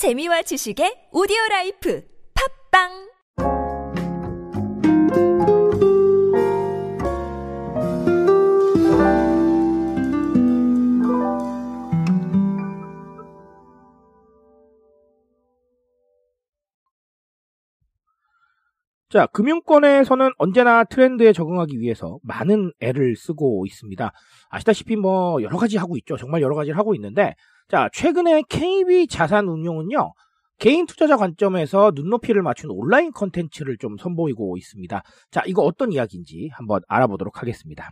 재미와 0.00 0.40
지식의 0.48 1.12
오디오 1.12 1.36
라이프. 1.50 2.00
팟빵 2.32 3.09
자, 19.10 19.26
금융권에서는 19.26 20.30
언제나 20.38 20.84
트렌드에 20.84 21.32
적응하기 21.32 21.80
위해서 21.80 22.18
많은 22.22 22.72
애를 22.78 23.16
쓰고 23.16 23.66
있습니다. 23.66 24.12
아시다시피 24.50 24.94
뭐 24.94 25.42
여러 25.42 25.58
가지 25.58 25.76
하고 25.78 25.96
있죠. 25.96 26.16
정말 26.16 26.42
여러 26.42 26.54
가지를 26.54 26.78
하고 26.78 26.94
있는데, 26.94 27.34
자, 27.68 27.88
최근에 27.92 28.42
KB 28.48 29.08
자산 29.08 29.48
운용은요, 29.48 30.12
개인 30.60 30.86
투자자 30.86 31.16
관점에서 31.16 31.90
눈높이를 31.92 32.42
맞춘 32.42 32.70
온라인 32.70 33.10
컨텐츠를 33.10 33.78
좀 33.78 33.96
선보이고 33.96 34.56
있습니다. 34.56 35.02
자, 35.32 35.42
이거 35.44 35.62
어떤 35.62 35.90
이야기인지 35.90 36.50
한번 36.52 36.82
알아보도록 36.86 37.40
하겠습니다. 37.40 37.90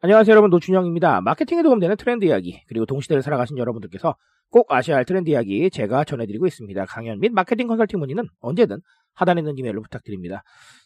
안녕하세요 0.00 0.32
여러분 0.32 0.50
노준영입니다. 0.50 1.20
마케팅에 1.20 1.62
도움되는 1.62 1.96
트렌드 1.96 2.24
이야기 2.24 2.62
그리고 2.68 2.86
동시대를 2.86 3.20
살아가신 3.20 3.58
여러분들께서 3.58 4.14
꼭 4.50 4.72
아셔야 4.72 4.96
할 4.96 5.04
트렌드 5.04 5.28
이야기 5.28 5.68
제가 5.70 6.04
전해드리고 6.04 6.46
있습니다. 6.46 6.84
강연 6.86 7.18
및 7.18 7.32
마케팅 7.32 7.66
컨설팅 7.66 7.98
문의는 7.98 8.28
언제든 8.40 8.80
하단에 9.18 9.40
있는 9.40 9.58
이메일로 9.58 9.82
부탁드립니다. 9.82 10.42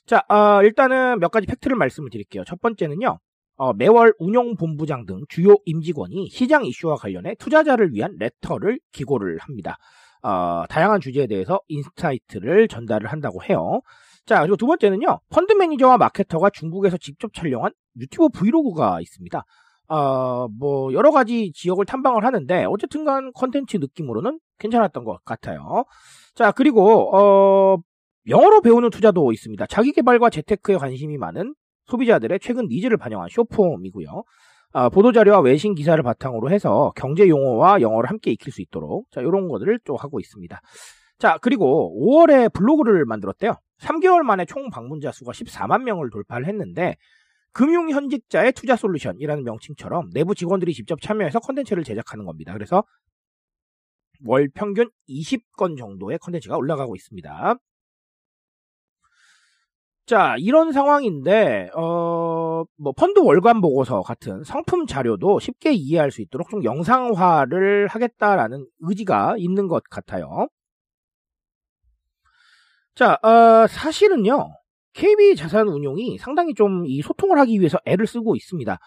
자 0.06 0.24
어, 0.28 0.62
일단은 0.62 1.20
몇 1.20 1.30
가지 1.30 1.46
팩트를 1.46 1.76
말씀을 1.76 2.10
드릴게요. 2.10 2.44
첫 2.44 2.60
번째는요. 2.60 3.18
어, 3.56 3.72
매월 3.74 4.12
운용본부장 4.18 5.06
등 5.06 5.20
주요 5.28 5.56
임직원이 5.66 6.28
시장 6.30 6.64
이슈와 6.64 6.96
관련해 6.96 7.36
투자자를 7.36 7.92
위한 7.92 8.16
letter를 8.18 8.80
기고를 8.92 9.38
합니다. 9.38 9.76
어, 10.22 10.64
다양한 10.68 11.00
주제에 11.00 11.26
대해서 11.26 11.60
insight를 11.68 12.68
전달을 12.68 13.10
한다고 13.10 13.42
해요. 13.42 13.80
자, 14.24 14.40
그리고 14.40 14.56
두 14.56 14.66
번째는요. 14.66 15.20
펀드 15.30 15.52
매니저와 15.52 15.98
마케터가 15.98 16.50
중국에서 16.50 16.96
직접 16.96 17.34
촬영한 17.34 17.72
유튜브 17.98 18.28
브이로그가 18.28 19.00
있습니다. 19.00 19.44
어, 19.88 20.48
뭐, 20.48 20.92
여러 20.92 21.10
가지 21.10 21.52
지역을 21.52 21.84
탐방을 21.84 22.24
하는데, 22.24 22.64
어쨌든 22.64 23.04
간 23.04 23.32
컨텐츠 23.34 23.78
느낌으로는 23.78 24.38
괜찮았던 24.58 25.04
것 25.04 25.22
같아요. 25.24 25.84
자, 26.34 26.52
그리고, 26.52 27.14
어, 27.14 27.78
영어로 28.28 28.60
배우는 28.60 28.90
투자도 28.90 29.32
있습니다. 29.32 29.66
자기 29.66 29.92
개발과 29.92 30.30
재테크에 30.30 30.76
관심이 30.76 31.16
많은 31.18 31.54
소비자들의 31.86 32.38
최근 32.40 32.68
needs를 32.68 32.96
반영한 32.96 33.28
쇼폼이고요. 33.30 34.24
아, 34.74 34.88
보도자료와 34.88 35.40
외신 35.40 35.74
기사를 35.74 36.02
바탕으로 36.02 36.50
해서 36.50 36.92
경제 36.96 37.28
용어와 37.28 37.80
영어를 37.80 38.08
함께 38.08 38.30
익힐 38.30 38.52
수 38.52 38.62
있도록 38.62 39.10
자, 39.10 39.20
이런 39.20 39.48
것들을 39.48 39.80
또 39.84 39.96
하고 39.96 40.18
있습니다. 40.20 40.60
자, 41.18 41.38
그리고 41.42 41.94
5월에 42.00 42.52
블로그를 42.52 43.04
만들었대요. 43.04 43.56
3개월 43.80 44.22
만에 44.22 44.44
총 44.44 44.70
방문자 44.70 45.12
수가 45.12 45.32
14만 45.32 45.82
명을 45.82 46.10
돌파를 46.10 46.46
했는데 46.46 46.96
금융 47.52 47.90
현직자의 47.90 48.52
투자 48.52 48.76
솔루션이라는 48.76 49.44
명칭처럼 49.44 50.10
내부 50.14 50.34
직원들이 50.34 50.72
직접 50.72 51.00
참여해서 51.02 51.40
컨텐츠를 51.40 51.84
제작하는 51.84 52.24
겁니다. 52.24 52.52
그래서 52.54 52.82
월 54.24 54.48
평균 54.54 54.88
20건 55.08 55.76
정도의 55.76 56.18
컨텐츠가 56.18 56.56
올라가고 56.56 56.96
있습니다. 56.96 57.56
자, 60.06 60.34
이런 60.38 60.72
상황인데, 60.72 61.70
어, 61.76 62.64
뭐, 62.76 62.92
펀드 62.96 63.20
월간 63.20 63.60
보고서 63.60 64.02
같은 64.02 64.42
상품 64.44 64.86
자료도 64.86 65.38
쉽게 65.40 65.72
이해할 65.72 66.10
수 66.10 66.22
있도록 66.22 66.50
좀 66.50 66.64
영상화를 66.64 67.86
하겠다라는 67.88 68.66
의지가 68.80 69.36
있는 69.38 69.68
것 69.68 69.84
같아요. 69.90 70.48
자, 72.94 73.18
어, 73.22 73.66
사실은요, 73.68 74.50
KB 74.94 75.36
자산 75.36 75.68
운용이 75.68 76.18
상당히 76.18 76.54
좀 76.54 76.84
이 76.86 77.00
소통을 77.02 77.38
하기 77.40 77.58
위해서 77.60 77.78
애를 77.86 78.06
쓰고 78.06 78.36
있습니다. 78.36 78.78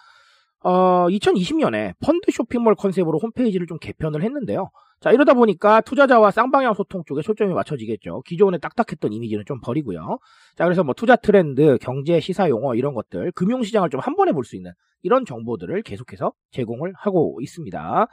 어, 0.68 1.08
2020년에 1.09 1.94
펀드 2.03 2.31
쇼핑몰 2.31 2.74
컨셉으로 2.76 3.20
홈페이지를 3.20 3.68
좀 3.68 3.78
개편을 3.78 4.24
했는데요. 4.24 4.72
자, 5.00 5.12
이러다 5.12 5.36
보니까 5.36 5.81
투자자와 5.81 6.31
쌍방향 6.31 6.74
소통 6.74 7.03
쪽에 7.06 7.22
초점이 7.22 7.53
맞춰지겠죠. 7.53 8.24
기존에 8.24 8.58
딱딱했던 8.58 9.14
이미지는 9.14 9.44
좀 9.46 9.59
버리고요. 9.62 10.18
자, 10.56 10.64
그래서 10.64 10.84
뭐 10.84 10.96
투자 10.96 11.16
트렌드, 11.16 11.78
경제 11.81 12.20
시사 12.20 12.50
용어 12.50 12.74
이런 12.76 12.96
것들, 12.96 13.31
금융 13.34 13.62
시장을 13.62 13.90
좀 13.92 14.00
한 14.02 14.16
번에 14.16 14.31
볼 14.31 14.44
수 14.44 14.56
있는 14.56 14.72
이런 15.03 15.24
정보들을 15.26 15.84
계속해서 15.84 16.34
제공을 16.52 16.94
하고 16.97 17.38
있습니다. 17.42 18.08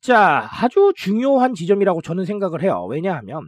자, 0.00 0.48
아주 0.62 0.92
중요한 0.96 1.54
지점이라고 1.54 2.02
저는 2.02 2.24
생각을 2.24 2.62
해요. 2.62 2.86
왜냐하면, 2.88 3.42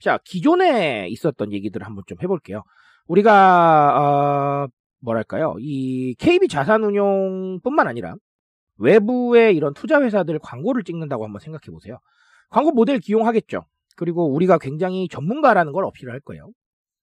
자, 0.00 0.18
기존에 0.24 1.08
있었던 1.10 1.52
얘기들을 1.52 1.86
한번 1.86 2.04
좀 2.06 2.16
해볼게요. 2.22 2.62
우리가, 3.06 4.64
어, 4.66 4.68
뭐랄까요. 5.00 5.56
이 5.58 6.14
KB 6.18 6.48
자산운용뿐만 6.48 7.88
아니라 7.88 8.14
외부의 8.78 9.56
이런 9.56 9.74
투자 9.74 10.00
회사들 10.00 10.38
광고를 10.40 10.84
찍는다고 10.84 11.24
한번 11.24 11.40
생각해 11.40 11.70
보세요. 11.70 11.98
광고 12.48 12.72
모델 12.72 12.98
기용하겠죠. 12.98 13.64
그리고 13.96 14.32
우리가 14.32 14.58
굉장히 14.58 15.08
전문가라는 15.08 15.72
걸 15.72 15.84
어필을 15.84 16.12
할 16.12 16.20
거예요. 16.20 16.48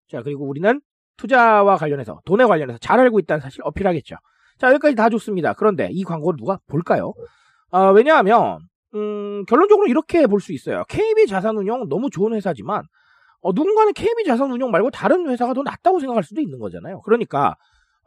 자, 0.09 0.22
그리고 0.24 0.47
우리는 0.47 0.81
투자와 1.18 1.78
관련해서, 1.78 2.19
돈에 2.25 2.46
관련해서 2.46 2.80
잘 2.80 3.00
알고 3.00 3.19
있다는 3.19 3.41
사실 3.41 3.62
어필하겠죠. 3.63 4.16
자, 4.58 4.69
여기까지 4.69 4.96
다 4.96 5.09
좋습니다. 5.09 5.53
그런데 5.53 5.90
이 5.91 6.03
광고를 6.03 6.38
누가 6.38 6.59
볼까요? 6.68 7.14
어, 7.72 7.91
왜냐하면, 7.91 8.59
음, 8.96 9.46
결론적으로 9.46 9.88
이렇게 9.88 10.25
볼 10.28 10.40
수 10.40 10.53
있어요. 10.53 10.84
KB 10.90 11.28
자산운용 11.28 11.90
너무 11.90 12.09
좋은 12.09 12.34
회사지만, 12.34 12.84
어, 13.41 13.52
누군가는 13.52 13.94
KB 13.94 14.24
자산운용 14.25 14.72
말고 14.72 14.90
다른 14.91 15.28
회사가 15.29 15.53
더 15.53 15.62
낫다고 15.64 16.00
생각할 16.00 16.24
수도 16.24 16.41
있는 16.41 16.58
거잖아요. 16.59 17.02
그러니까, 17.02 17.56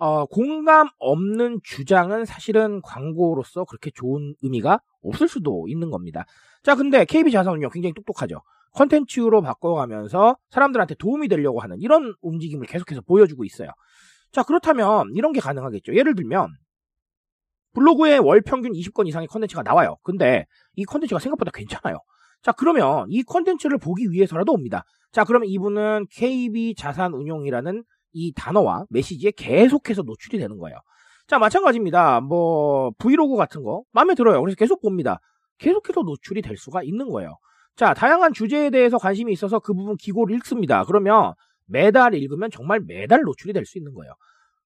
어, 0.01 0.25
공감 0.25 0.89
없는 0.99 1.61
주장은 1.63 2.25
사실은 2.25 2.81
광고로서 2.81 3.67
그렇게 3.67 3.91
좋은 3.91 4.35
의미가 4.43 4.81
없을 5.03 5.29
수도 5.29 5.67
있는 5.69 5.91
겁니다. 5.91 6.25
자, 6.63 6.75
근데 6.75 7.05
KB 7.05 7.31
자산운용 7.31 7.71
굉장히 7.71 7.93
똑똑하죠. 7.93 8.41
컨텐츠로 8.73 9.43
바꿔가면서 9.43 10.39
사람들한테 10.49 10.95
도움이 10.95 11.29
되려고 11.29 11.61
하는 11.61 11.79
이런 11.81 12.15
움직임을 12.23 12.67
계속해서 12.67 13.03
보여주고 13.03 13.45
있어요. 13.45 13.69
자, 14.33 14.43
그렇다면 14.43 15.11
이런 15.15 15.33
게 15.33 15.41
가능하겠죠. 15.41 15.95
예를 15.95 16.15
들면, 16.15 16.49
블로그에 17.75 18.17
월 18.17 18.41
평균 18.41 18.73
20건 18.73 19.07
이상의 19.07 19.29
컨텐츠가 19.29 19.63
나와요. 19.63 19.97
근데 20.03 20.47
이 20.77 20.85
컨텐츠가 20.87 21.19
생각보다 21.19 21.51
괜찮아요. 21.53 21.99
자, 22.41 22.53
그러면 22.53 23.05
이 23.11 23.23
컨텐츠를 23.23 23.77
보기 23.77 24.11
위해서라도 24.11 24.53
옵니다. 24.53 24.85
자, 25.13 25.25
그러면 25.25 25.51
이분은 25.51 26.07
KB 26.11 26.75
자산운용이라는 26.75 27.85
이 28.13 28.33
단어와 28.35 28.87
메시지에 28.91 29.33
계속해서 29.33 30.03
노출이 30.03 30.39
되는 30.39 30.59
거예요. 30.59 30.79
자, 31.27 31.39
마찬가지입니다. 31.39 32.21
뭐, 32.21 32.91
브이로그 32.99 33.37
같은 33.37 33.63
거, 33.63 33.83
마음에 33.93 34.15
들어요. 34.15 34.41
그래서 34.41 34.57
계속 34.57 34.81
봅니다. 34.83 35.21
계속해서 35.59 36.03
노출이 36.03 36.43
될 36.43 36.57
수가 36.57 36.83
있는 36.83 37.09
거예요. 37.09 37.37
자, 37.77 37.95
다양한 37.95 38.33
주제에 38.33 38.71
대해서 38.71 38.99
관심이 38.99 39.33
있어서 39.33 39.59
그 39.61 39.73
부분 39.75 39.97
기고를 39.97 40.35
읽습니다. 40.37 40.85
그러면 40.85 41.35
매달 41.67 42.15
읽으면 42.15 42.51
정말 42.51 42.81
매달 42.81 43.23
노출이 43.23 43.53
될 43.53 43.65
수 43.65 43.79
있는 43.79 43.95
거예요. 43.95 44.13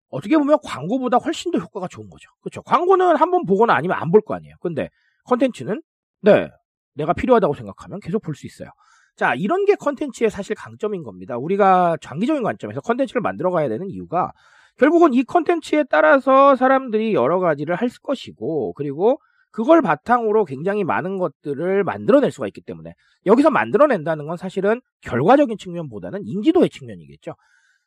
어떻게 0.09 0.38
보면 0.38 0.59
광고보다 0.65 1.19
훨씬 1.19 1.50
더 1.53 1.59
효과가 1.59 1.88
좋은 1.88 2.09
거죠. 2.09 2.31
그렇죠. 2.41 2.62
광고는 2.62 3.16
한 3.16 3.31
번 3.31 3.44
보거나 3.44 3.75
아니면 3.75 3.99
안 4.00 4.11
볼 4.11 4.21
거 4.22 4.34
아니에요. 4.34 4.55
근데 4.61 4.88
컨텐츠는 5.25 5.82
네, 6.22 6.49
내가 6.94 7.12
필요하다고 7.12 7.55
생각하면 7.55 8.00
계속 8.00 8.22
볼 8.22 8.34
수 8.37 8.47
있어요. 8.47 8.71
자, 9.17 9.35
이런 9.35 9.65
게 9.65 9.75
컨텐츠의 9.77 10.31
사실 10.31 10.57
강점인 10.57 11.03
겁니다. 11.03 11.37
우리가 11.37 11.97
장기적인 12.01 12.43
관점에서 12.43 12.81
컨텐츠를 12.81 13.21
만들어 13.23 13.51
가야 13.51 13.69
되는 13.69 13.89
이유가 13.89 14.33
결국은 14.77 15.15
이 15.15 15.23
컨텐츠에 15.23 15.85
따라서 15.89 16.57
사람들이 16.57 17.15
여러 17.15 17.39
가지를 17.39 17.77
할 17.77 17.89
것이고 18.03 18.73
그리고 18.75 19.19
그걸 19.53 19.83
바탕으로 19.83 20.45
굉장히 20.45 20.83
많은 20.83 21.19
것들을 21.19 21.85
만들어낼 21.85 22.33
수가 22.33 22.49
있기 22.49 22.61
때문에 22.63 22.93
여기서 23.25 23.50
만들어낸다는 23.50 24.27
건 24.27 24.37
사실은 24.37 24.81
결과적인 25.03 25.59
측면보다는 25.59 26.23
인지도의 26.25 26.71
측면이겠죠. 26.71 27.35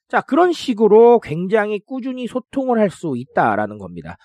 자, 0.08 0.22
그런 0.22 0.54
식으로 0.54 1.20
굉장히 1.20 1.82
꾸준히 1.86 2.28
소통을 2.28 2.80
할 2.80 2.90
수 2.90 3.16
있다라는 3.18 3.78
겁니다. 3.80 4.16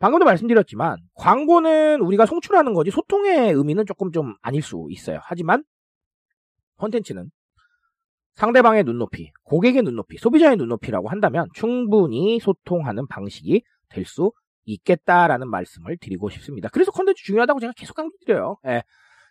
방금도 0.00 0.24
말씀드렸지만 0.24 0.96
광고는 1.14 2.00
우리가 2.00 2.26
송출하는 2.26 2.74
거지 2.74 2.90
소통의 2.90 3.52
의미는 3.52 3.86
조금 3.86 4.10
좀 4.10 4.34
아닐 4.42 4.60
수 4.60 4.86
있어요. 4.90 5.20
하지만 5.22 5.62
컨텐츠는 6.78 7.30
상대방의 8.34 8.84
눈높이, 8.84 9.32
고객의 9.44 9.82
눈높이, 9.82 10.16
소비자의 10.16 10.56
눈높이라고 10.56 11.08
한다면 11.08 11.48
충분히 11.54 12.38
소통하는 12.40 13.06
방식이 13.08 13.62
될 13.90 14.04
수 14.04 14.32
있겠다라는 14.68 15.48
말씀을 15.48 15.96
드리고 15.98 16.28
싶습니다. 16.30 16.68
그래서 16.72 16.90
컨텐츠 16.92 17.24
중요하다고 17.24 17.60
제가 17.60 17.72
계속 17.76 17.94
강조드려요. 17.94 18.58
예. 18.66 18.82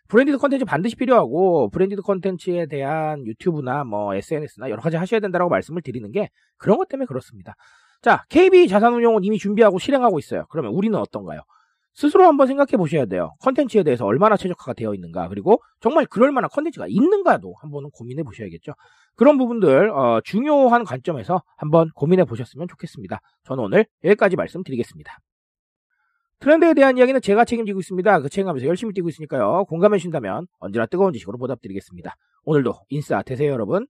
branded 0.07 0.38
컨텐츠 0.38 0.66
반드시 0.66 0.96
필요하고 0.96 1.70
branded 1.69 2.01
컨텐츠에 2.02 2.66
대한 2.68 3.26
유튜브나 3.28 3.84
뭐 3.84 4.16
SNS나 4.16 4.70
여러 4.70 4.82
가지 4.82 4.96
하셔야 4.96 5.20
된다고 5.20 5.50
말씀을 5.50 5.82
드리는 5.82 6.10
게 6.12 6.30
그런 6.58 6.78
것 6.78 6.88
때문에 6.88 7.06
그렇습니다. 7.06 7.56
자, 8.02 8.24
KB 8.30 8.68
자산운용은 8.68 9.24
이미 9.24 9.38
준비하고 9.38 9.80
실행하고 9.80 10.18
있어요. 10.18 10.46
그러면 10.50 10.72
우리는 10.72 10.98
어떤가요? 10.98 11.42
스스로 11.98 12.26
한번 12.26 12.46
생각해 12.46 12.78
보셔야 12.78 13.08
돼요. 13.08 13.34
컨텐츠에 13.42 13.82
대해서 13.82 14.06
얼마나 14.06 14.38
최적화가 14.38 14.74
되어 14.74 14.94
있는가, 14.94 15.30
그리고 15.30 15.64
정말 15.80 16.06
그럴 16.06 16.32
만한 16.32 16.48
컨텐츠가 16.48 16.86
있는가도 16.88 17.56
한번 17.60 17.90
고민해 17.90 18.22
보셔야겠죠. 18.22 18.74
그런 19.16 19.40
부분들 19.40 19.90
어, 19.90 20.22
중요한 20.24 20.84
관점에서 20.84 21.42
한번 21.56 21.90
고민해 21.96 22.26
보셨으면 22.26 22.68
좋겠습니다. 22.68 23.20
저는 23.46 23.64
오늘 23.64 23.88
여기까지 24.04 24.36
말씀드리겠습니다. 24.36 25.18
트렌드에 26.40 26.76
대한 26.76 27.00
이야기는 27.00 27.20
제가 27.20 27.46
책임지고 27.46 27.80
있습니다. 27.80 28.20
그 28.20 28.30
책임감에서 28.30 28.68
열심히 28.68 28.94
뛰고 28.94 29.10
있으니까요. 29.10 29.66
공감해 29.66 29.98
주신다면 29.98 30.46
언제나 30.60 30.86
뜨거운 30.86 31.14
지식으로 31.14 31.40
보답드리겠습니다. 31.40 32.14
오늘도 32.44 32.76
인싸 32.90 33.24
되세요 33.24 33.52
여러분. 33.52 33.88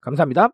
감사합니다. 0.00 0.50